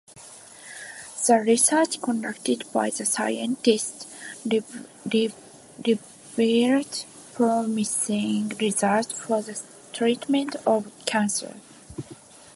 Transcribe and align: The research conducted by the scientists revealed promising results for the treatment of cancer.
The 1.27 1.35
research 1.45 2.01
conducted 2.01 2.63
by 2.73 2.89
the 2.89 3.05
scientists 3.05 4.07
revealed 4.43 5.35
promising 7.35 8.49
results 8.49 9.11
for 9.11 9.43
the 9.43 9.61
treatment 9.93 10.55
of 10.65 10.91
cancer. 11.05 11.53